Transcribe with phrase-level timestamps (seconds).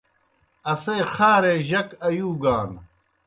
[0.71, 2.71] اسے خارے جک آیُوگان۔